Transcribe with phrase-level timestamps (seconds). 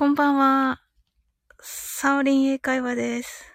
[0.00, 0.80] こんばんは。
[1.60, 3.52] サオリン英会話です。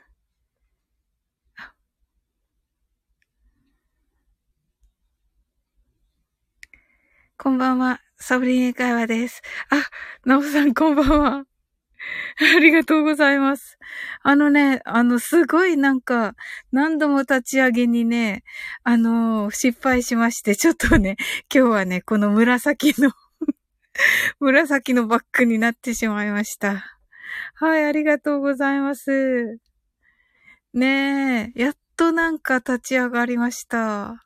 [7.35, 7.99] こんばんは。
[8.17, 9.41] サオリン英会話です。
[9.71, 9.89] あ、
[10.23, 11.45] ナオさんこんばんは。
[12.57, 13.79] ありがとうございます。
[14.21, 16.35] あのね、あの、すごいなんか、
[16.71, 18.43] 何度も立ち上げにね、
[18.83, 21.15] あの、失敗しまして、ちょっとね、
[21.51, 23.11] 今日はね、この紫の
[24.39, 26.83] 紫のバッグになってしまいました。
[27.55, 29.59] はい、ありがとうございます。
[30.73, 34.25] ねえ、やっとなんか立ち上がりました。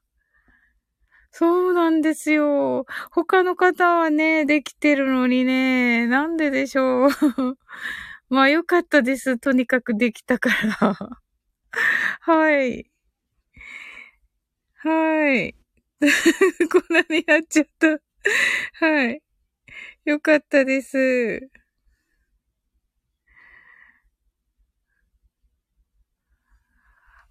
[1.32, 2.86] そうなんですよ。
[3.12, 7.09] 他の方はね、できてるのにね、なんででしょう。
[8.30, 9.38] まあよかったです。
[9.38, 10.50] とにかくできたか
[10.81, 11.20] ら。
[12.22, 12.90] はい。
[14.76, 15.56] はい。
[16.72, 18.00] こんなになっちゃった。
[18.86, 19.22] はい。
[20.05, 21.50] よかったです。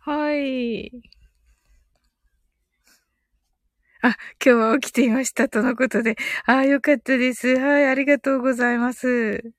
[0.00, 1.02] はい。
[4.00, 5.48] あ、今日は起きていました。
[5.48, 6.16] とのことで。
[6.46, 7.56] ああ、よかったです。
[7.58, 9.52] はい、ありがとうございます。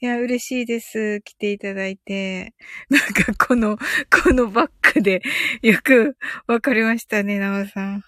[0.00, 1.20] いや、嬉しいです。
[1.22, 2.54] 来ていただいて。
[2.88, 3.76] なんか、この、
[4.22, 5.22] このバックで、
[5.62, 8.04] よくわかりましたね、なおさん。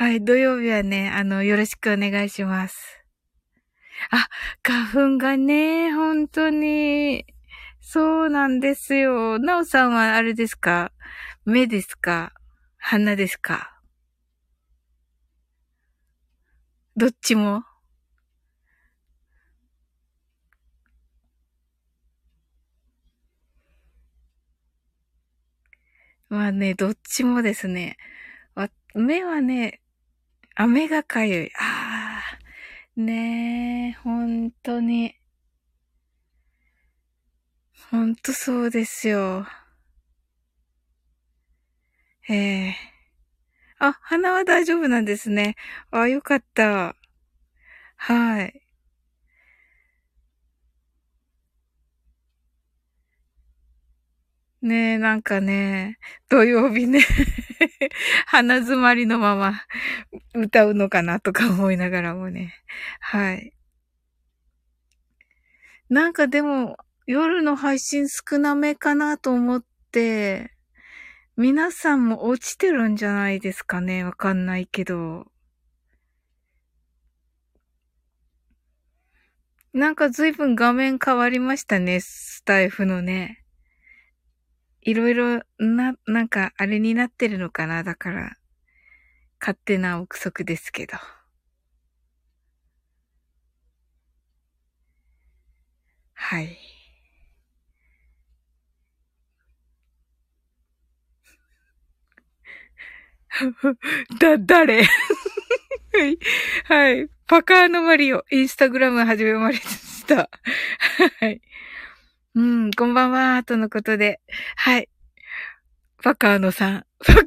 [0.00, 3.02] はい、土曜日はね、あの、よろしくお願いします。
[4.12, 4.28] あ、
[4.62, 7.26] 花粉がね、本当に、
[7.80, 9.40] そうなんですよ。
[9.40, 10.92] なおさんはあれですか？
[11.44, 12.32] 目ですか？
[12.76, 13.76] 鼻ですか？
[16.96, 17.64] どっちも？
[26.28, 27.96] まあね、どっちもですね。
[28.94, 29.80] 目はね、
[30.60, 31.52] 雨がかゆい。
[31.56, 32.20] あ
[32.96, 35.14] あ、ねえ、本当に。
[37.92, 39.46] 本当そうですよ。
[42.28, 42.34] え
[42.70, 45.54] えー、あ、鼻は大丈夫なんですね。
[45.92, 46.96] あ、よかった。
[47.96, 48.67] はい。
[54.60, 55.98] ねえ、なんかね、
[56.28, 57.00] 土曜日ね
[58.26, 59.62] 鼻詰まりのまま
[60.34, 62.54] 歌うのかなとか思いながらもね。
[63.00, 63.54] はい。
[65.88, 66.76] なんかでも、
[67.06, 70.50] 夜の配信少なめかなと思って、
[71.36, 74.02] 皆さんも落ちてるんじゃないですかね。
[74.02, 75.30] わかんないけど。
[79.72, 82.00] なんか随分画面変わりましたね。
[82.00, 83.44] スタイフのね。
[84.82, 88.36] いろいろな、なんかあれになってるのかなだから、
[89.40, 90.98] 勝手な憶測ですけど。
[96.14, 96.58] はい。
[104.20, 104.82] だ、誰？
[105.92, 106.18] はい。
[106.64, 107.08] はい。
[107.26, 110.30] パカーノマリオ、インスタグラム始めました。
[111.20, 111.40] はい。
[112.38, 114.20] うん、こんばんは、とのことで。
[114.54, 114.88] はい。
[116.04, 117.24] パカーノさん、パカー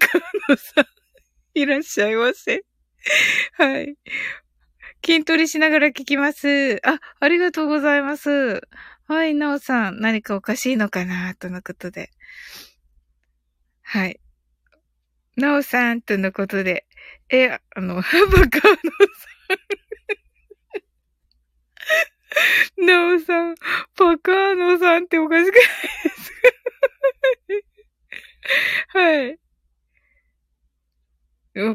[0.48, 0.86] ノさん、
[1.54, 2.64] いらっしゃいませ。
[3.58, 3.98] はい。
[5.06, 6.80] 筋トレしながら聞きます。
[6.88, 8.62] あ、ありがとうございます。
[9.06, 12.10] はい、なおさん、何かおかしいのかな、とのことで。
[13.82, 14.18] はい。
[15.36, 16.86] なおさん、とのことで。
[17.30, 19.91] え、あの、 パカーノさん。
[22.78, 23.56] なおさん、
[23.96, 25.64] パカーノさんっておかしくない
[26.04, 26.32] です
[28.94, 29.00] か？
[29.00, 29.38] はい。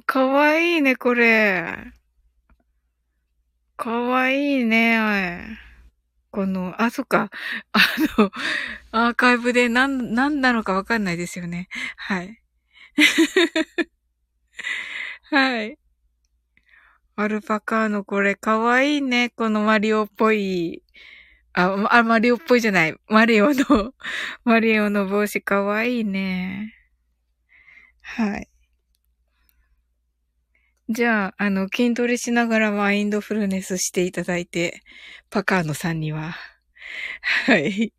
[0.07, 1.93] かわいいね、これ。
[3.77, 5.59] かわいいね。
[6.31, 7.31] この、あ、そっか。
[7.73, 7.81] あ
[8.19, 8.31] の、
[8.93, 11.69] アーカイブで何、何なのかわかんないですよね。
[11.97, 12.43] はい。
[15.31, 15.79] はい。
[17.17, 19.31] アルパカーノこれかわいいね。
[19.31, 20.83] このマリオっぽい。
[21.55, 22.95] あ、あ、マリオっぽいじゃない。
[23.09, 23.95] マリオの、
[24.45, 26.75] マリオの帽子かわいいね。
[28.03, 28.49] はい。
[30.89, 34.83] じゃあ、あの、筋トレしながらマインドフルネスしていただいて、
[35.31, 36.37] パカーノさんには。
[37.47, 37.93] はい。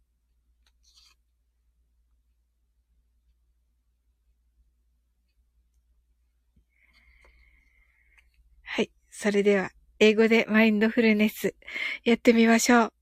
[9.20, 11.56] それでは、英語でマインドフルネス
[12.04, 12.94] やってみましょう。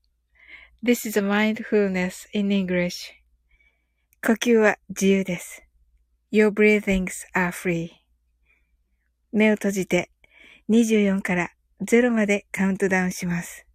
[0.82, 3.12] This is mindfulness in English.
[4.26, 5.62] 呼吸は自由です。
[6.32, 7.90] Your breathings are free.
[9.30, 10.10] 目を閉じて
[10.70, 11.50] 24から
[11.82, 13.66] 0までカウントダウンします。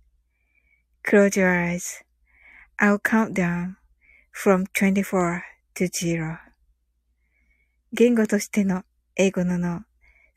[1.08, 1.78] Close your
[2.80, 3.76] eyes.I'll count down
[4.34, 5.42] from 24
[5.76, 6.40] to 0.
[7.94, 8.82] 言語としての
[9.16, 9.84] 英語の脳、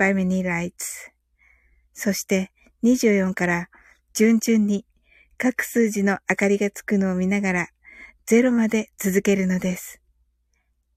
[0.00, 1.10] by many lights
[1.92, 2.50] そして
[2.82, 3.68] 24から
[4.14, 4.86] 順々に
[5.36, 7.68] 各数字の明かりがつくのを見ながら
[8.26, 10.00] 0まで続けるのです。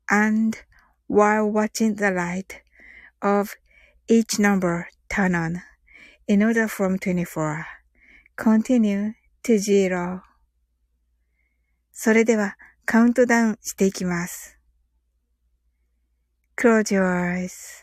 [0.08, 0.58] And
[1.10, 2.62] while watching the light
[3.22, 3.50] of
[4.08, 5.62] each number turn on
[6.28, 7.66] in order from 24.
[8.38, 9.14] Continue
[9.44, 10.22] to zero.
[11.92, 12.56] それでは
[12.86, 14.58] カウントダウンしていきます。
[16.56, 17.83] Close your eyes.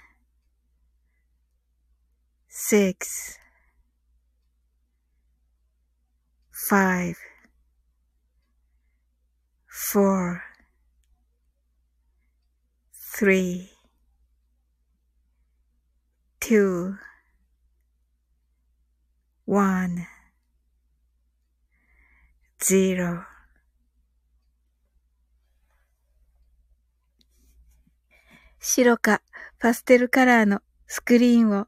[2.63, 3.39] six,
[6.69, 7.17] five,
[9.67, 10.43] four,
[13.17, 13.71] three,
[16.39, 16.95] two,
[19.45, 20.05] one,
[22.63, 23.25] zero
[28.59, 29.21] 白か
[29.59, 31.67] パステルカラーのスクリーンを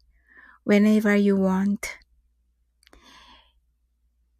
[0.63, 1.97] whenever you want.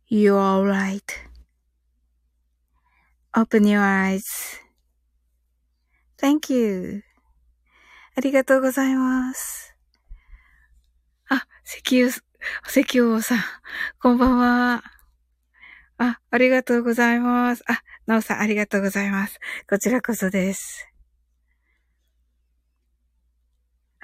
[0.07, 1.19] You are alright.
[3.35, 4.25] Open your eyes.
[6.17, 7.03] Thank you.
[8.15, 9.73] ありがとうございます。
[11.29, 12.09] あ石油、
[12.67, 13.39] 石油王さん、
[14.01, 14.83] こんばんは。
[15.97, 17.63] あ、ありがとうございます。
[17.67, 19.39] あ、なおさん、ありがとうございます。
[19.69, 20.90] こちらこそです。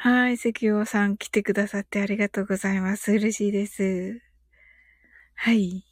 [0.10, 3.12] はい、石油王さん来てくださってありがとうございます。
[3.12, 4.22] 嬉しいです。
[5.36, 5.84] はい。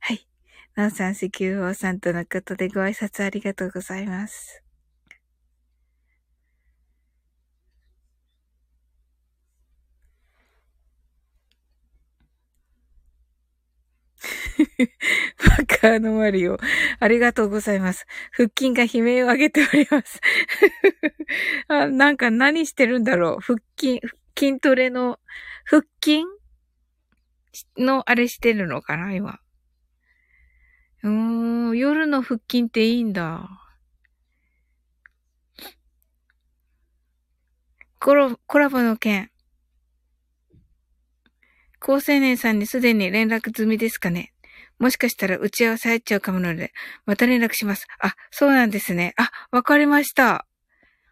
[0.00, 0.26] はい。
[0.74, 4.62] なおさん、石油王さんとのことでご挨拶ありがとうございます。
[15.82, 16.58] バカーノマリオ。
[16.98, 18.06] ありがとうございます。
[18.32, 20.20] 腹筋が悲鳴を上げております。
[21.68, 23.40] あなんか何してるんだろう。
[23.40, 24.00] 腹筋、
[24.38, 25.18] 筋トレの、
[25.64, 26.24] 腹筋
[27.78, 29.38] のあれしてるのかな今。
[31.02, 33.48] うーん、夜の腹筋っていいんだ。
[37.98, 39.30] コロ、コラボの件。
[41.78, 44.34] 高青年さんにすでに連絡済みですかね
[44.80, 46.72] もしかしたら打ち合わせ入っちゃうかもので、
[47.04, 47.86] また連絡します。
[48.00, 49.12] あ、そうなんですね。
[49.18, 50.46] あ、わかりました。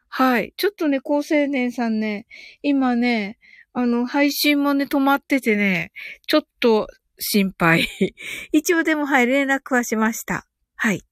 [0.08, 0.54] はい。
[0.56, 2.26] ちょっとね、高青年さんね、
[2.62, 3.38] 今ね、
[3.74, 5.92] あの、配信もね、止まっててね、
[6.26, 7.86] ちょっと心配。
[8.52, 10.46] 一応でも、はい、連絡はしました。
[10.74, 11.04] はい。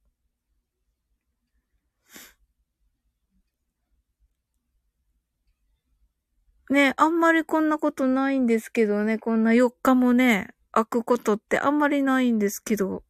[6.71, 13.03] ね、あんまりこんなことないんですけどね、こんな4日もね、開くことってあんまりないんですけど、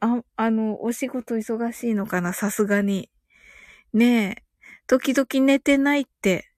[0.00, 3.08] あ、あの、お仕事忙しいのかな、さすがに。
[3.92, 4.44] ねえ、
[4.88, 6.50] 時々寝てないって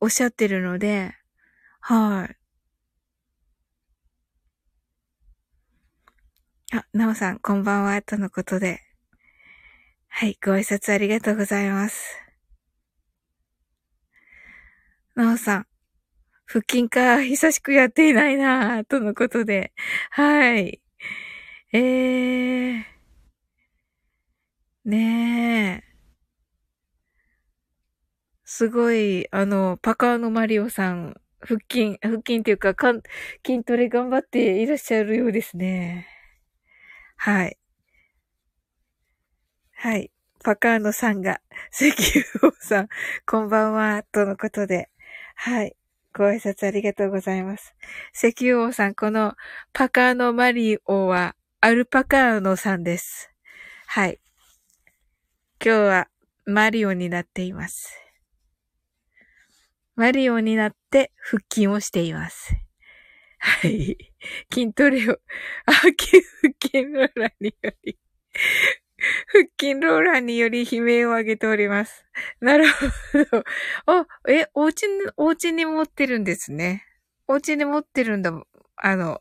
[0.00, 1.14] おっしゃってるので、
[1.80, 2.36] はい。
[6.74, 8.80] あ、なおさん、こんばんは、とのことで。
[10.08, 12.16] はい、ご挨拶ありがとうございます。
[15.14, 15.66] なおさん、
[16.46, 19.72] 腹筋か、久しくやっていないな、とのことで。
[20.10, 20.80] はい。
[21.72, 22.84] えー。
[24.84, 25.92] ねえ。
[28.44, 33.02] すごい、あの、パカーノマリオさん、腹筋、腹筋っていうか、かん
[33.46, 36.06] 筋トレ頑張っていらっしゃるようですね。
[37.16, 37.56] はい。
[39.74, 40.10] はい。
[40.44, 41.40] パカーノさんが、
[41.72, 42.88] 石油王さん、
[43.26, 44.90] こんばんは、とのことで。
[45.34, 45.76] はい。
[46.14, 47.74] ご挨拶ありがとうございます。
[48.14, 49.34] 石油王さん、この
[49.72, 53.30] パカーノマリオは、アルパカーノさんです。
[53.86, 54.20] はい。
[55.64, 56.08] 今日は
[56.44, 57.98] マリオになっています。
[59.94, 62.54] マリオになって腹筋をしています。
[63.38, 63.96] はい。
[64.52, 65.18] 筋トレを、
[65.66, 66.22] あ、腹筋
[66.92, 67.98] ローラにより、
[69.26, 72.04] 腹筋ローラーにより悲鳴を上げております。
[72.40, 73.44] なるほど。
[73.86, 76.84] あ、え、お家に、お家に持ってるんですね。
[77.26, 78.32] お家に持ってるんだ。
[78.76, 79.20] あの、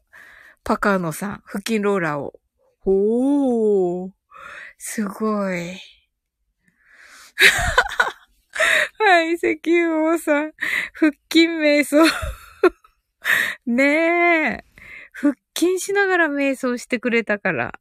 [0.64, 2.40] パカーノさん、腹筋ローラーを。
[2.86, 4.12] おー。
[4.78, 5.80] すごい。
[9.00, 10.54] はい、石油王さん。
[10.94, 12.04] 腹筋瞑想。
[13.66, 14.66] ねえ。
[15.14, 17.80] 腹筋しながら瞑想してくれたから。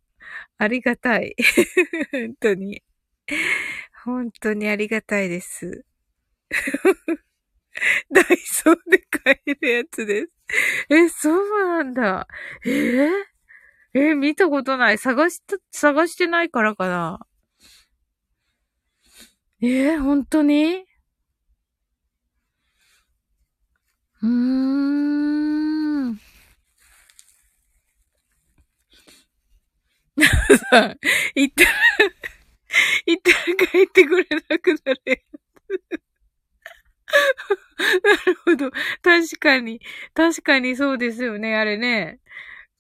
[0.61, 1.35] ありがたい。
[2.13, 2.83] 本当に。
[4.05, 5.85] 本当にありがたいです。
[8.13, 10.33] ダイソーで買えるやつです。
[10.91, 12.29] え、そうなんだ。
[12.67, 13.11] え、
[13.95, 14.99] え、見たことない。
[14.99, 17.21] 探した探してないからかな。
[19.63, 20.85] え、本当に？
[24.23, 25.50] うーん。
[30.57, 30.97] さ、
[31.35, 31.71] 行ったら、
[33.07, 33.37] 行ったら
[33.69, 35.01] 帰ってくれなくなる。
[38.03, 38.71] なるほど。
[39.03, 39.81] 確かに。
[40.15, 42.21] 確かにそうですよね、あれね。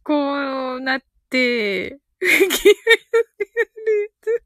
[0.02, 1.98] こうなって、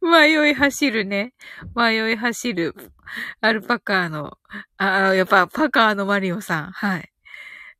[0.00, 1.34] 迷い走るね。
[1.74, 2.74] 迷い走る。
[3.40, 4.38] アルパカーの、
[4.76, 6.72] あ、やっぱパカーのマリオさん。
[6.72, 7.10] はい。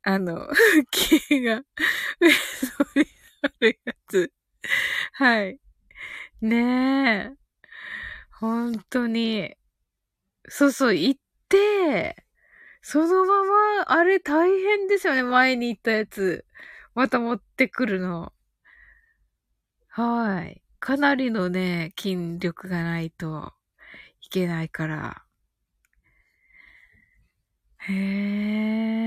[0.03, 0.47] あの、
[0.91, 1.63] 木が、
[3.47, 4.31] になるやつ。
[5.13, 5.59] はい。
[6.41, 7.37] ねえ。
[8.39, 9.55] 本当に。
[10.49, 12.25] そうそう、行って、
[12.81, 15.23] そのまま、あれ大変ですよね。
[15.23, 16.45] 前に行ったやつ。
[16.95, 18.33] また持ってくるの。
[19.89, 20.61] はい。
[20.79, 23.53] かなりのね、筋力がないと
[24.21, 25.23] いけないから。
[27.79, 29.05] へえ。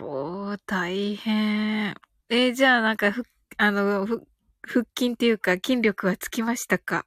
[0.00, 1.94] おー、大変。
[2.28, 3.24] えー、じゃあなんか、ふ、
[3.56, 4.26] あの、ふ、
[4.66, 7.06] 腹筋っていうか筋力はつきましたか？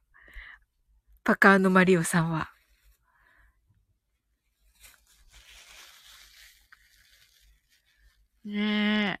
[1.24, 2.50] パカーノマリオさんは。
[8.44, 9.20] ね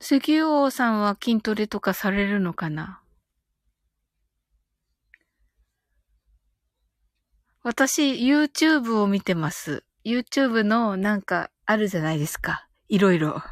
[0.00, 3.00] 石油王さんは筋トレとかされるのかな？
[7.66, 9.84] 私、YouTube を見てます。
[10.04, 12.68] YouTube のなんかあるじゃないですか。
[12.88, 13.42] いろいろ。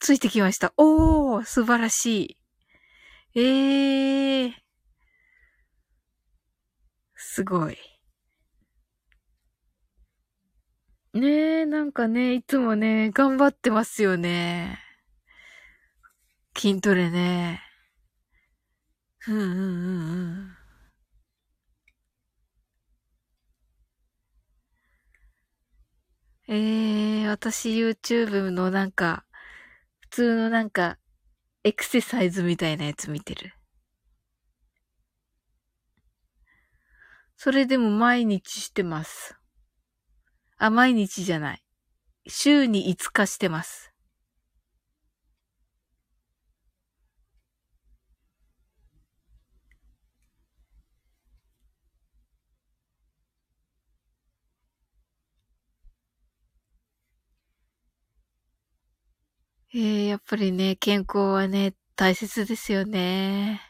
[0.00, 0.72] ついてきました。
[0.76, 2.38] おー、素晴らし
[3.34, 3.40] い。
[3.40, 4.52] ええー。
[7.14, 7.78] すごい。
[11.14, 14.80] ねえ、なんかね、いつもね、頑張ってますよね。
[16.58, 17.62] 筋トレね。
[19.28, 19.62] うんうんうんう
[20.62, 20.65] ん。
[26.48, 29.24] ええー、私 YouTube のなんか、
[30.00, 30.96] 普通のなんか、
[31.64, 33.52] エクササイズみたいなやつ見てる。
[37.36, 39.36] それでも毎日してます。
[40.56, 41.62] あ、毎日じゃない。
[42.28, 43.92] 週に5日してます。
[59.76, 63.60] えー、やっぱりね、健康はね、大切ですよね。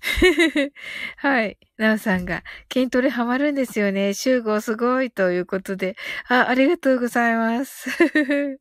[1.16, 1.58] はい。
[1.78, 2.42] なおさんが、
[2.72, 4.14] 筋トレハマるんですよね。
[4.14, 5.96] 集合すごいということで。
[6.28, 7.90] あ、ありがとうございます。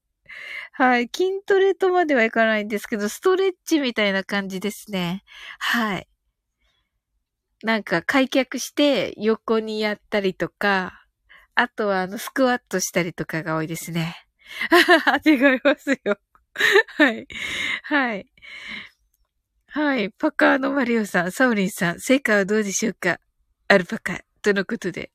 [0.74, 1.10] はい。
[1.16, 5.24] 筋トレとまではいかないんですけど、ストレッチみたいな感じですね。
[5.60, 6.08] はい。
[7.64, 11.06] なんか開脚して横にやったりとか、
[11.56, 14.16] あとはあのスクワットしたりとかが多いですね。
[15.26, 16.20] 違いますよ。
[16.98, 17.28] はい。
[17.84, 18.28] はい。
[19.68, 20.10] はい。
[20.12, 23.20] パカーのマリオさん、サウリンさん、成果はどうでしょうか？
[23.68, 24.22] アルパカ。
[24.42, 25.12] とのことで。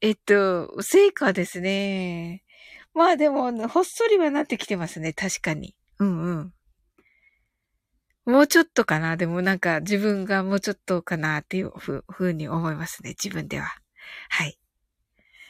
[0.00, 2.42] えっと、成果ですね。
[2.94, 5.12] まあでも、ほっそりはなってきてますね。
[5.12, 5.74] 確かに。
[5.98, 6.54] うんうん。
[8.26, 9.16] もうちょっとかな？
[9.16, 13.10] でもなんか自分がもうちょっとかなっていうふうに思いますね。
[13.10, 13.66] 自分では。
[14.30, 14.56] はい。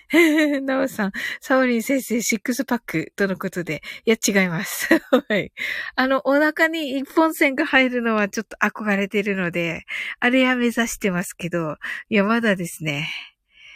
[0.63, 3.83] なおさん、サオリン先生、シックスパックとのことで。
[4.05, 4.89] いや、違います。
[5.29, 5.53] はい。
[5.97, 9.85] あの、お腹に一本線が入るのはちょっと憧れてるので、
[10.21, 11.77] あれは目指してますけど、
[12.09, 13.09] いや、まだですね。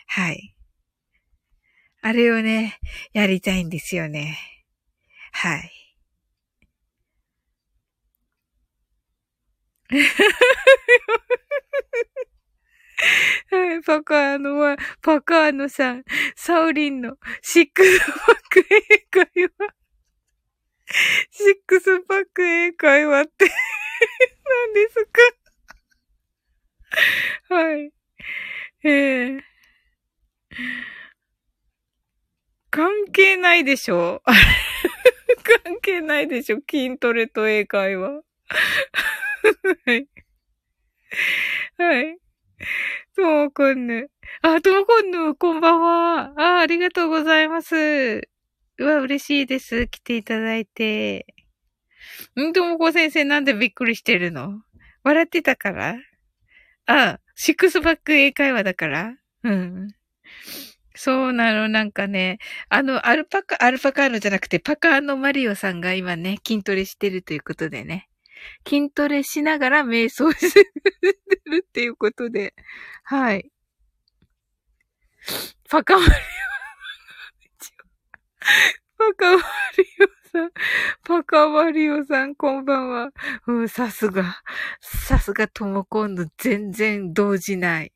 [0.07, 0.55] はい。
[2.03, 2.79] あれをね、
[3.13, 4.39] やりたいんですよね。
[5.33, 5.86] はい。
[13.51, 19.27] はい、パカーノは、パカーノさん、サオリンのシックスパック英会
[19.59, 19.75] 話。
[21.31, 23.47] シックスパック英会話って
[24.65, 25.07] 何です
[27.49, 27.55] か？
[27.55, 27.93] はい。
[28.85, 29.41] ええー、
[32.71, 34.23] 関係ないでしょ？
[35.65, 36.59] 関係ないでしょ？
[36.69, 38.23] 筋トレと英会話。
[39.87, 40.09] はい。
[41.79, 42.19] はい。
[43.17, 44.11] ともこんぬ。
[44.43, 46.33] あ、ともこんぬ、こんばんは。
[46.37, 48.29] あ、ありがとうございます。
[48.79, 49.89] うわ、嬉しいです。
[49.89, 51.27] 来ていただいて。
[52.41, 52.53] ん？
[52.53, 54.63] ともこ先生なんでびっくりしてるの？
[55.05, 55.97] 笑ってたから？
[56.87, 59.15] あ、シックスバック英会話だから？
[59.45, 59.89] うん。
[60.95, 62.39] そうなの、なんかね、
[62.71, 68.09] あの、アルパカ、アルパカーノじゃなくて、パカーノマリオさんが今ね、筋トレしてるということでね。
[68.67, 70.65] 筋トレしながら瞑想して
[71.45, 72.55] るっていうことで、
[73.05, 73.51] はい。
[75.69, 76.15] パカマリオ、
[78.99, 79.43] パカマ
[79.77, 80.51] リオさん、
[81.05, 83.11] パカマリオさん、こんばんは。
[83.47, 84.43] うん、さすが、
[84.81, 87.93] さすがともこんの全然動じない。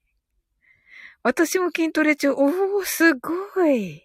[1.22, 4.02] 私も筋トレ中、おー、すごい。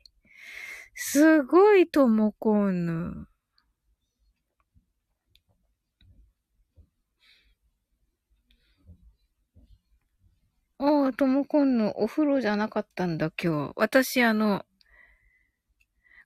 [0.94, 3.28] すごいともこんぬ。
[10.88, 13.74] ああ、ともこんのお風呂じゃなかったんだ、今日。
[13.76, 14.64] 私、あの、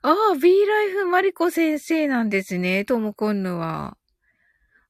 [0.02, 3.98] ああ、B ライフマリコ先生なんですね、ともこんのは。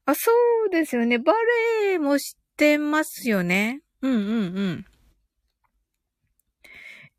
[0.06, 0.32] あ、そ
[0.66, 1.20] うですよね。
[1.20, 1.34] バ
[1.84, 3.82] レエもしてますよね。
[4.02, 4.22] うんうんう
[4.72, 4.86] ん。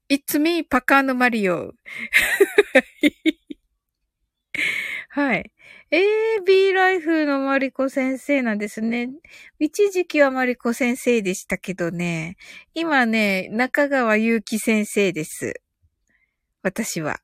[0.09, 1.73] It's me, パカーノマリオ。
[5.11, 5.53] はい。
[5.92, 9.11] AB ライフのマリコ先生なんですね。
[9.59, 12.37] 一時期はマリコ先生でしたけどね。
[12.74, 15.55] 今ね、中川祐希先生です。
[16.62, 17.20] 私は。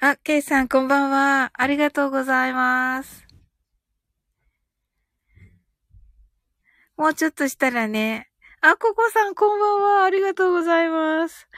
[0.00, 1.52] あ、ケイさんこんばんは。
[1.54, 3.24] ありがとうございます。
[6.96, 8.29] もうちょっとしたらね、
[8.62, 10.04] あ、ここさん、こんばんは。
[10.04, 11.48] ありがとうございます。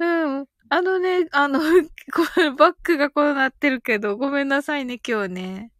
[0.00, 0.04] う
[0.42, 0.46] ん。
[0.70, 1.60] あのね、あの、
[2.58, 5.72] バックがこうなってるけど、ごめんなさいね、今日ね。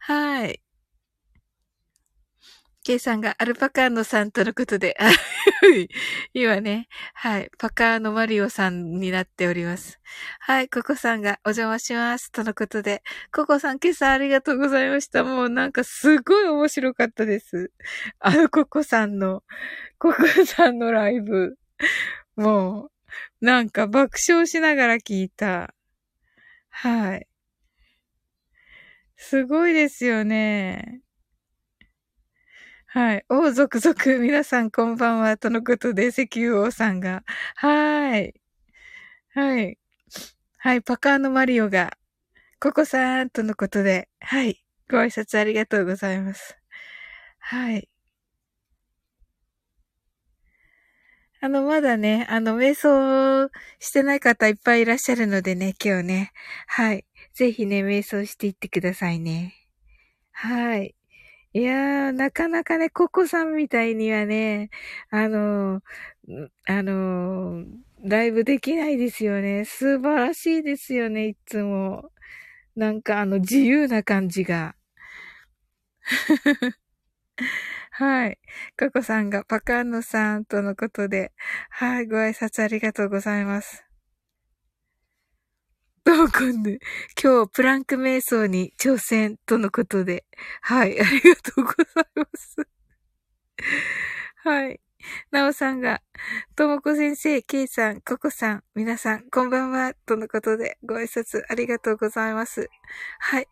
[0.00, 0.61] はい。
[2.84, 4.96] ケイさんがアルパカーノさんとのことで、
[6.34, 10.00] 今ね、はい、パカーノマリオさんになっております。
[10.40, 12.32] はい、ココさんがお邪魔します。
[12.32, 15.22] とのことで、ココさん今朝ありがとうございました。
[15.22, 17.70] もうなんかすごい面白かったです。
[18.18, 19.44] あのココさんの、
[19.98, 21.56] ココさんのライブ。
[22.34, 25.72] もう、なんか爆笑しながら聞いた。
[26.70, 27.28] はい。
[29.16, 31.02] すごいですよね。
[32.94, 33.24] はい。
[33.30, 35.38] おう、続々、皆さんこんばんは。
[35.38, 37.24] とのことで、石油王さんが。
[37.56, 38.34] はい。
[39.34, 39.78] はい。
[40.58, 40.82] はい。
[40.82, 41.96] パカーノマリオが、
[42.60, 44.62] ココさんとのことで、はい。
[44.90, 46.58] ご挨拶ありがとうございます。
[47.38, 47.88] はい。
[51.40, 56.32] あの、まだね、あの、瞑想してない方いっぱいいらっしゃるのでね、今日ね。
[56.66, 57.06] はい。
[57.32, 59.54] ぜひね、瞑想していってくださいね。
[60.32, 60.94] はい。
[61.54, 64.70] いやー、なかなかね、ココさんみたいにはね、
[65.10, 67.66] あのー、あのー、
[68.04, 69.64] ライブできないですよね。
[69.66, 72.10] 素晴らしいですよね、いつも。
[72.76, 74.76] なんかあの、自由な感じが。
[77.90, 78.38] はい。
[78.78, 81.32] ココさんがパカンノさんとのことで、
[81.70, 83.91] はい、ご挨拶ありがとうございます。
[86.04, 86.80] どうくんで、
[87.22, 90.24] 今日プランク瞑想に挑戦とのことで、
[90.60, 92.56] はい、ありがとうございます。
[94.44, 94.80] はい。
[95.30, 96.02] なおさんが、
[96.56, 102.68] ともこ先生、けいさん、ここさん、皆さん、こんばんは、とのことで、ご挨拶ありがとうございます。
[103.20, 103.46] はい。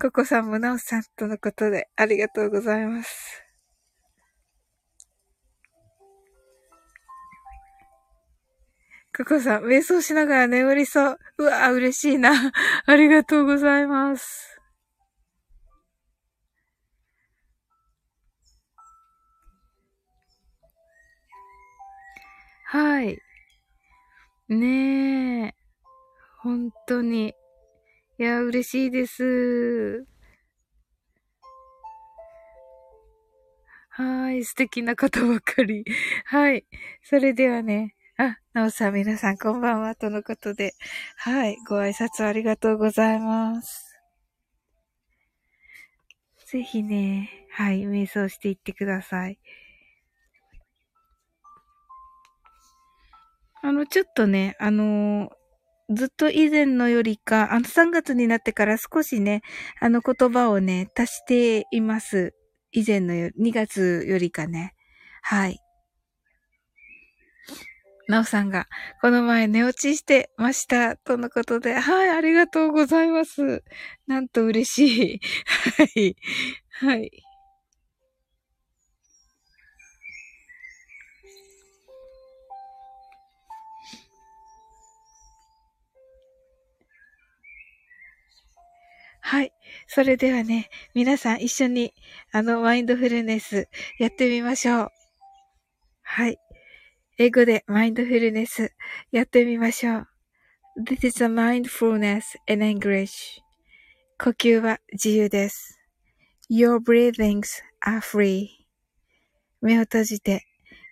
[0.00, 3.51] ここさんもなおさん、とのことで、ありがとうございます。
[9.14, 11.18] ここさん、瞑想しながら眠りそう。
[11.38, 12.32] うわ嬉しいな。
[12.86, 14.58] ありがとうございます。
[22.64, 23.18] はい。
[24.48, 25.54] ねえ。
[26.38, 27.34] 本当に。
[28.18, 30.06] いや、嬉しいです。
[33.90, 34.42] はい。
[34.44, 35.84] 素敵なことばかり。
[36.24, 36.64] はい。
[37.02, 37.94] それではね。
[38.54, 39.94] なおさん、皆さん、こんばんは。
[39.94, 40.74] とのことで。
[41.16, 41.56] はい。
[41.66, 43.98] ご挨拶ありがとうございます。
[46.48, 47.84] ぜひね、はい。
[47.84, 49.38] 瞑想していってください。
[53.62, 59.40] あの、ちょっとね、あのー、ずっと以前のよりか、あの、3月になってから少しね、
[59.80, 62.34] あの言葉をね、足しています。
[62.70, 64.74] 以前のよ、2月よりかね。
[65.22, 65.58] はい。
[68.12, 68.66] なおさんが、
[69.00, 70.98] この前寝落ちしてました。
[70.98, 73.64] とのことで、はい、ありがとうございます。
[74.06, 75.20] なんと嬉しい。
[75.78, 76.16] はい。
[76.68, 77.10] はい。
[89.22, 89.52] はい。
[89.86, 91.94] それではね、皆さん一緒に、
[92.30, 94.88] あの、マインドフルネスやってみましょう。
[96.02, 96.41] はい。
[97.18, 98.72] 英語でマインドフルネス
[99.10, 100.08] やってみましょう。
[100.78, 103.40] This is a mindfulness in English.
[104.18, 105.78] 呼吸は自由です。
[106.50, 108.48] Your breathings are free.
[109.60, 110.46] 目を閉じて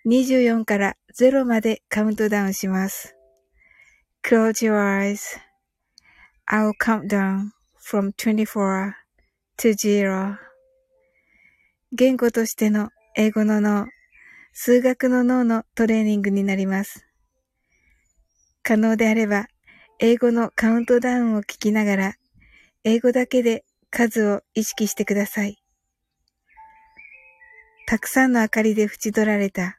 [0.07, 3.17] 24から0までカウントダウンします。
[4.23, 5.39] Close your eyes.
[6.47, 7.53] I'll count down
[7.83, 8.93] from 24
[9.59, 10.37] to 0
[11.93, 13.87] 言語としての英語の脳、
[14.53, 17.07] 数学の脳のトレーニングになります。
[18.63, 19.47] 可能であれば、
[19.99, 22.15] 英語のカウントダウンを聞きながら、
[22.85, 25.63] 英語だけで数を意識してください。
[27.87, 29.79] たくさんの明かりで縁取られた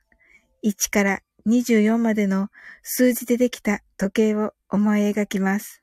[0.66, 2.50] 1から24までの
[2.84, 5.82] 数字でできた時計を思い描きます。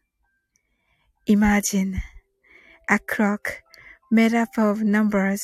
[1.27, 1.95] Imagine
[2.89, 3.63] a clock
[4.13, 5.41] made up of numbers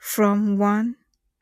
[0.00, 1.03] from 1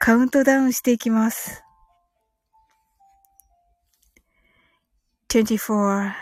[0.00, 1.64] カウントダウンしていきます。
[5.28, 6.12] 24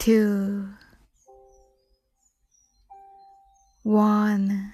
[0.00, 0.64] two,
[3.84, 4.72] one,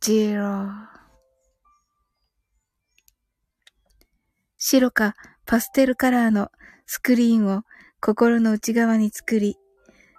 [0.00, 0.68] zero
[4.56, 6.50] 白かパステルカラーの
[6.86, 7.62] スクリーンを
[8.00, 9.56] 心の内側に作り、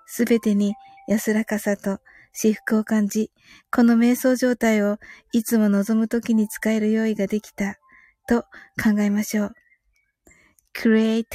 [0.06, 0.74] すべてに
[1.08, 2.00] 安らかさと
[2.34, 3.32] 至福を感じ、
[3.72, 4.98] この瞑想状態を
[5.32, 7.78] いつも望むときに使える用意ができた
[8.28, 8.42] と
[8.84, 9.54] 考えましょう。
[10.76, 11.26] Create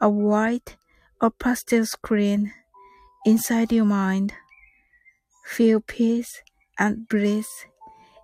[0.00, 0.76] a white
[1.20, 2.52] or pastel screen
[3.26, 4.32] inside your mind.
[5.44, 6.42] Feel peace
[6.78, 7.48] and bliss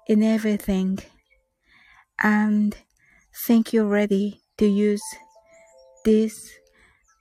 [0.06, 0.98] in everything.
[2.22, 2.76] And
[3.46, 5.02] think you're ready to use
[6.04, 6.34] this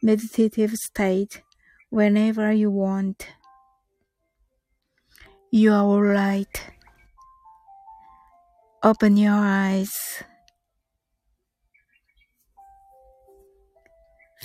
[0.02, 1.42] meditative state
[1.90, 3.28] whenever you want.
[5.50, 6.72] You are alright.
[8.84, 10.24] Open your eyes.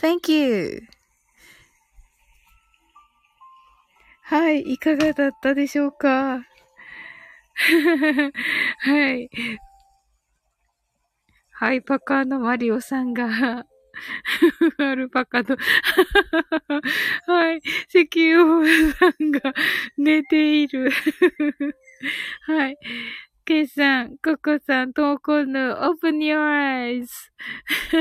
[0.00, 0.87] Thank you.
[4.22, 6.44] はい、いかがだったでしょうか？
[8.80, 9.28] はい。
[11.52, 13.26] はい、パカのマリオさんが
[14.78, 15.56] アルパカと
[17.26, 19.52] はい、石油王さんが
[19.96, 20.90] 寝ている
[22.42, 22.76] はい。
[23.48, 27.08] ケイさん、ココさん、トーコヌ、open your eyes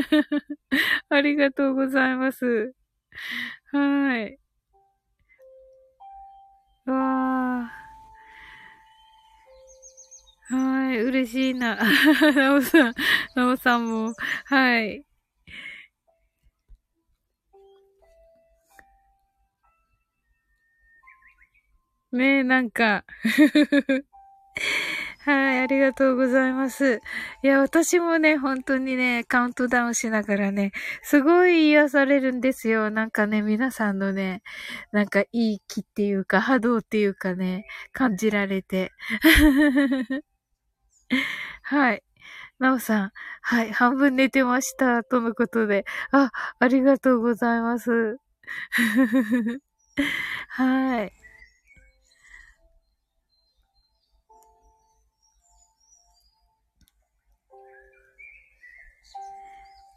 [1.07, 2.75] ありがとうございます。
[3.71, 4.37] はい。
[6.85, 10.53] わー。
[10.53, 11.77] はい、嬉しいな。
[12.35, 12.93] なおさん、
[13.33, 14.13] なおさんも、
[14.47, 15.05] はい。
[22.11, 23.05] ねえ、なんか
[25.27, 27.01] はい、ありがとうございます。
[27.43, 30.71] いや、私もね、本当にね、カウントダウンしながらね、
[31.03, 32.89] すごい癒されるんですよ。
[32.91, 34.41] なんかね、皆さんのね、
[34.93, 38.91] なんかいい気っていうか、波動っていうかね、感じられて。
[41.63, 42.03] はい。
[42.59, 43.11] なおさん、
[43.41, 45.85] はい、半分寝てました、とのことで。
[46.11, 48.17] あ、ありがとうございます。
[50.49, 51.16] はい。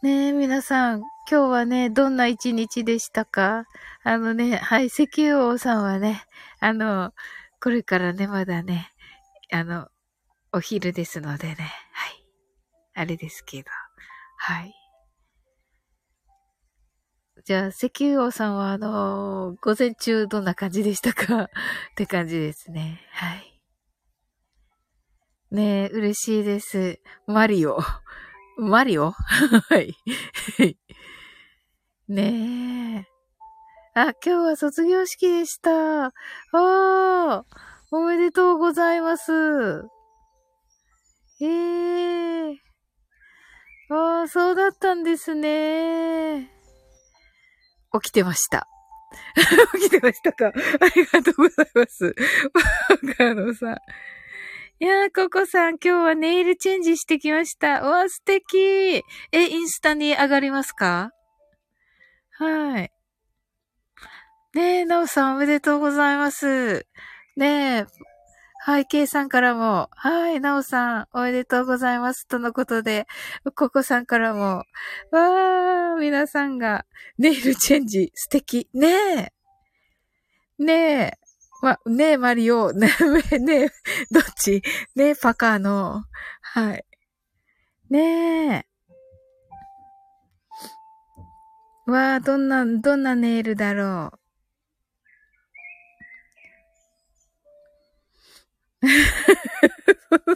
[0.03, 3.65] ねえ、皆さん、今日はね、どんな一日でしたか？
[4.03, 6.23] あのね、はい、石油王さんはね、
[6.59, 7.13] あの、
[7.61, 8.93] これからね、まだね、
[9.53, 9.89] あの、
[10.53, 11.55] お昼ですのでね、
[11.93, 12.27] はい。
[12.95, 13.69] あれですけど、
[14.39, 14.75] はい。
[17.45, 21.43] じゃあ、石油王さんは、あの午前中どんな感じでしたか？
[21.45, 21.49] っ
[21.95, 23.03] て感じですね。
[23.13, 23.61] はい。
[25.51, 27.01] ねえ、嬉しいです。
[27.27, 27.79] マリオ。
[28.61, 29.97] マリオはい。
[32.09, 33.11] ねえ。
[33.95, 36.07] あ、今日は卒業式でした。
[36.07, 36.13] あ
[36.53, 37.45] あ、
[37.91, 39.33] おめでとうございます。
[41.41, 42.57] ええー。
[43.89, 46.51] ああ、そうだったんですね。
[47.95, 48.69] 起きてました。
[49.81, 50.53] 起きてましたかあ
[50.95, 52.15] りがとうございます。
[53.19, 53.81] あのさ、
[54.83, 57.83] いやー、ココさん、今日はネイルチェンジしてきました。
[57.83, 59.05] わー、素敵。
[59.31, 61.13] え、インスタに上がりますか？
[62.39, 62.91] はい。
[64.55, 66.87] ねえ、なおさん、おめでとうございます。
[67.37, 67.87] ねえ、
[68.65, 72.27] はい、ケイさんからも、はい、なおさん、おめでとうございます。
[72.27, 73.07] とのことで、
[73.55, 74.65] ココさんからも、
[75.11, 76.87] わー、皆さんが、
[77.19, 78.67] ネイルチェンジ、素敵。
[78.73, 79.33] ねえ。
[80.59, 81.20] ねえ。
[81.63, 82.89] ま、ねえ、マリオ、ね
[83.33, 83.69] え、 ねえ、
[84.11, 84.63] どっち？
[84.97, 86.05] ねえ、パカーの、
[86.43, 86.85] はい。
[87.91, 88.65] ね
[91.87, 91.91] え。
[91.91, 94.21] わあ、どんな、どんなネイルだろう。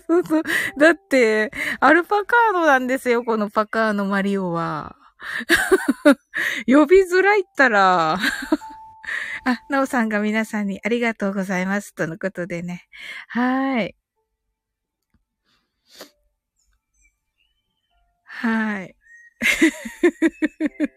[0.07, 0.43] そうそう。
[0.79, 4.97] だって、アルパカードなんですよ、このパカーのマリオは。
[6.67, 8.19] 呼びづらいったら
[9.45, 11.95] あ、なおさんが皆さんにありがとうございます。
[11.95, 12.87] とのことでね。
[13.29, 13.95] はい。
[18.25, 18.97] はい。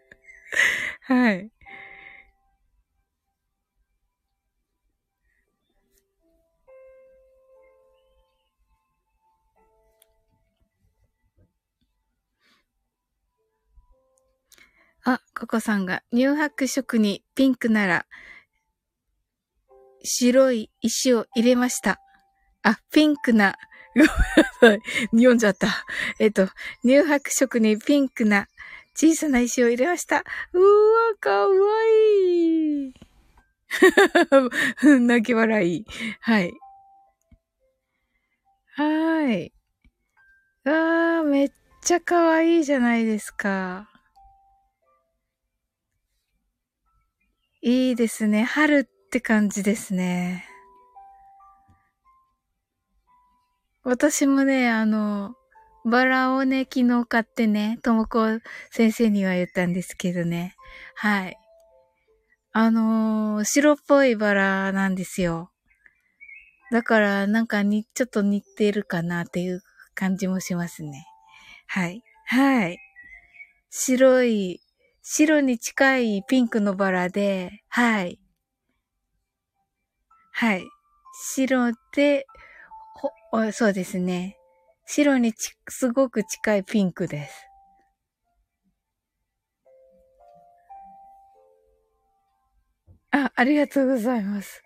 [1.02, 1.52] はい。
[15.04, 18.06] あココさんが乳白色にピンクなら
[20.08, 22.00] 白い石を入れました。
[22.63, 23.56] あ、ピンクな、
[23.96, 24.12] ごめんな
[24.60, 24.82] さい。
[25.12, 25.86] 読んじゃった。
[26.20, 26.48] えっと、
[26.84, 28.48] 乳白色にピンクな
[28.96, 30.24] 小さな石を入れました。
[30.54, 31.48] うわ、かわ
[32.26, 32.93] いい。
[35.02, 35.86] 泣き笑い。
[36.22, 36.54] はい。
[38.76, 39.54] はーい。
[40.63, 43.89] わー、めっちゃかわいいじゃないですか。
[47.62, 48.43] いいですね。
[48.43, 50.45] 春っって感じですね。
[53.84, 55.34] 私もね、あの、
[55.86, 58.27] バラをね、昨日買ってね、ともこ
[58.69, 60.53] 先生には言ったんですけどね。
[60.93, 61.38] はい。
[62.51, 65.49] あのー、白っぽいバラなんですよ。
[66.71, 69.62] だから、なんかに、ちょっと似てるかなっていう
[69.95, 71.08] 感じもしますね。
[71.65, 72.03] はい。
[72.25, 72.77] はい。
[73.71, 74.60] 白い、
[75.01, 78.19] 白に近いピンクのバラで、はい。
[80.39, 80.63] はい。
[81.34, 82.28] 白で、
[82.93, 83.12] ほ、
[83.52, 84.38] そうですね。
[84.86, 87.50] 白にち、すごく近いピンクです。
[93.12, 94.63] あ、ありがとうございます。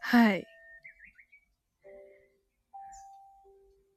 [0.00, 0.44] はい。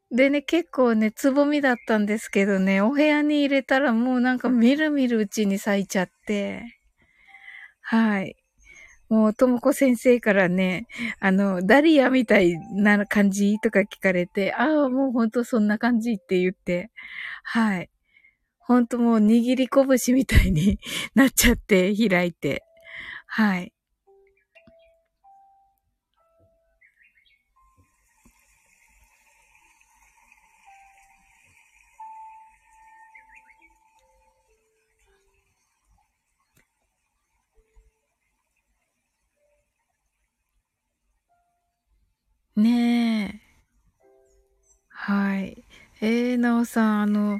[0.10, 6.64] でね、結構ね、つぼみだったんですけどね、お部屋に入れたらもうなんかみるみるうちに咲いちゃって、
[7.82, 8.36] はい。
[9.10, 10.88] もう、ともこ先生からね、
[11.20, 16.92] あの、ダリアみたいな感じとか聞かれて、ああ、もうほんとそんな感じって言って、
[17.44, 17.90] はい。
[18.60, 20.80] ほんともう握り拳みたいに
[21.16, 22.64] なっちゃって開いて、
[23.28, 23.74] はい。
[42.56, 43.46] ねえ。
[44.90, 45.64] はい。
[46.02, 47.40] えー、なおさん、あの、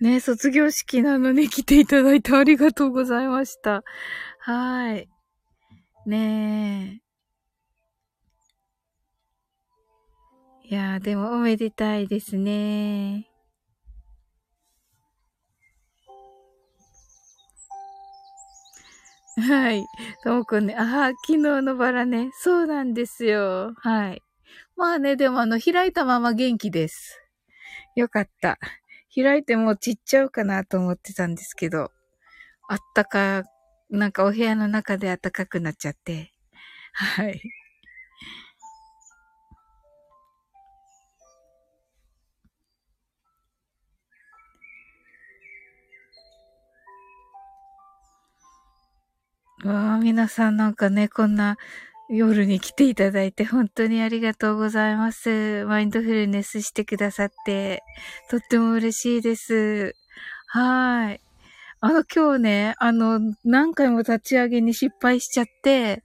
[0.00, 3.82] ね、卒業式なのに来ていただいてありがとうございました。
[4.40, 5.08] はい。
[6.06, 7.00] ね
[10.64, 10.68] え。
[10.68, 13.26] いやでもおめでたいですね。
[19.38, 19.84] はい。
[20.24, 22.30] ともくんね、ああ、昨日のバラね。
[22.34, 23.72] そうなんですよ。
[23.76, 24.22] はい。
[24.78, 27.20] まあね、でもあの、開いたまま元気です。
[27.96, 28.58] よかった。
[29.14, 31.90] 開いてもう散っちゃうかなと思ってたんですけど、
[32.68, 33.44] あったか、
[33.90, 36.32] なんかお部屋の中で暖かくなっちゃって。
[36.92, 37.40] はい。
[49.64, 51.56] わあ、皆さんなんかね、こんな
[52.10, 55.64] 夜に来ていただいて本当にありがとうございます。
[55.66, 57.82] マインドフルネスしてくださって、
[58.30, 59.94] とっても嬉しいです。
[60.46, 61.20] はい。
[61.80, 66.02] あの今日ね、あの、何回も立ち上げに失敗しちゃって、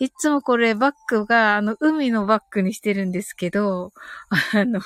[0.00, 3.92] いつもこれバックが、あの、海のバックにしてるんですけど、
[4.54, 4.80] あの、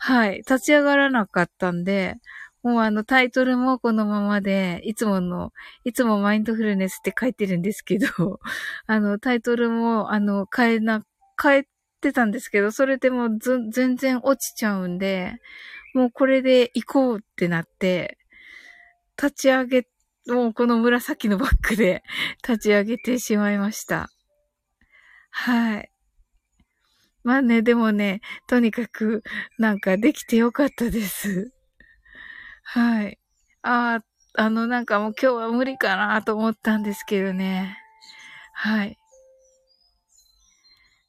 [0.00, 2.16] はい、立ち上がらなかったんで、
[2.62, 5.52] もうあのタイトルもこのままで、いつもの、
[5.84, 8.06] いつもマインドフルネスって書いてるんですけど、
[8.86, 11.02] あのタイトルもあの変えな、
[11.42, 11.68] 変え
[12.00, 15.36] てたんですけど、それでも全然落ちちゃうんで、
[15.94, 18.18] もうこれで行こうってなって、
[19.16, 19.86] 立ち上げ、
[20.28, 22.02] もうこの紫のバッグで
[22.46, 24.08] 立ち上げてしまいました。
[25.30, 25.90] はい。
[27.22, 29.22] まあね、でもね、とにかく
[29.58, 31.52] なんかできてよかったです。
[32.72, 33.18] はい。
[33.62, 34.00] あ
[34.36, 37.76] あ、あの、なんかもう今日は無理かなと思ったんですけどね。
[38.52, 38.96] はい。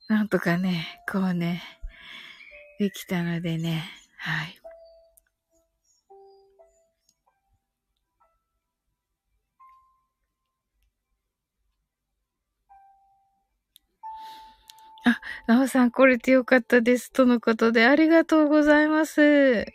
[0.08, 1.62] なんとかね、こうね、
[2.80, 3.84] できたのでね、
[4.18, 4.60] はい。
[15.06, 17.12] あ、なおさん来れてよかったです。
[17.12, 19.68] とのことで、ありがとうございます。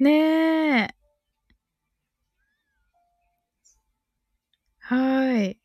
[0.00, 1.01] ねえ。
[4.92, 5.56] はい。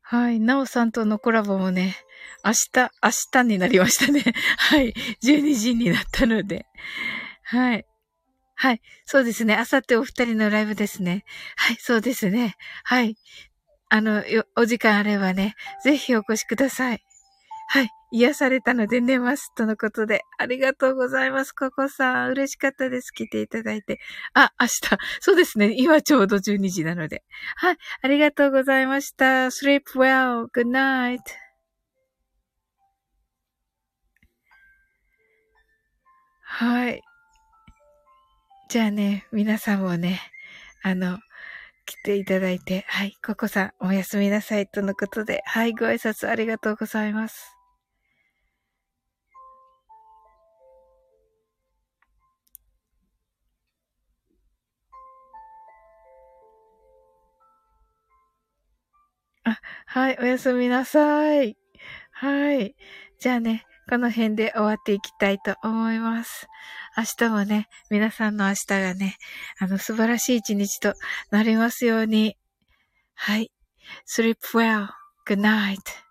[0.00, 0.38] はい。
[0.38, 1.96] なおさんとのコラボもね、
[2.44, 4.22] 明日、明日になりましたね。
[4.56, 4.94] はい。
[5.24, 6.66] 12時になったので。
[7.42, 7.84] はい。
[8.54, 8.80] はい。
[9.06, 9.56] そうですね。
[9.56, 11.24] あさってお二人のライブですね。
[11.56, 11.76] はい。
[11.80, 12.54] そうですね。
[12.84, 13.16] はい。
[13.88, 14.22] あの、
[14.54, 17.02] お時間あればね、ぜひお越しください。
[17.70, 17.90] はい。
[18.16, 19.54] 癒されたので寝ます。
[19.54, 20.22] とのことで。
[20.38, 21.52] ありがとうございます。
[21.52, 22.30] ココさん。
[22.30, 23.10] 嬉しかったです。
[23.10, 24.00] 来ていただいて。
[24.32, 24.80] あ、明日。
[25.20, 25.74] そうですね。
[25.76, 27.24] 今ちょうど12時なので。
[27.56, 27.76] はい。
[28.00, 29.46] ありがとうございました。
[29.48, 30.46] sleep well.
[30.46, 31.20] good night.
[36.40, 37.02] はい。
[38.70, 40.20] じゃあね、皆さんもね、
[40.82, 41.18] あの、
[41.84, 47.55] 来ていただいて、はい、ココさん、おやすみなさい、とのことで、はい、ご挨拶ありがとうございます。
[59.86, 61.56] はい、おやすみなさい。
[62.12, 62.74] はい。
[63.18, 66.46] じゃあね、この辺で終わっていきたいと思います。
[66.96, 69.16] 明日もね、皆さんの明日がね、
[69.58, 70.94] あの素晴らしい一日と
[71.30, 72.36] なりますように。
[73.14, 73.50] はい。
[74.06, 74.88] sleep well.
[75.26, 76.05] Good night.